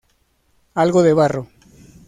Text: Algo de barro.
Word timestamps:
Algo 0.73 1.03
de 1.03 1.13
barro. 1.13 1.43